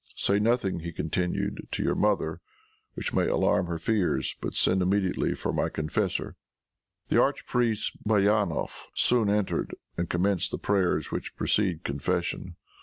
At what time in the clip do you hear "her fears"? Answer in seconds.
3.67-4.35